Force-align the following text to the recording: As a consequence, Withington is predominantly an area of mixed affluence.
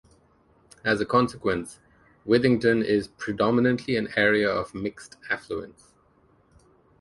As 0.83 0.99
a 0.99 1.05
consequence, 1.05 1.77
Withington 2.25 2.81
is 2.83 3.07
predominantly 3.09 3.97
an 3.97 4.09
area 4.17 4.49
of 4.49 4.73
mixed 4.73 5.15
affluence. 5.29 5.93